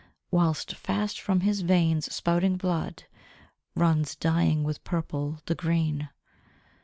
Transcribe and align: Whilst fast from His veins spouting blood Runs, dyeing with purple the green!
Whilst 0.31 0.73
fast 0.75 1.21
from 1.21 1.41
His 1.41 1.61
veins 1.61 2.11
spouting 2.11 2.57
blood 2.57 3.03
Runs, 3.75 4.15
dyeing 4.15 4.63
with 4.63 4.83
purple 4.83 5.41
the 5.45 5.53
green! 5.53 6.09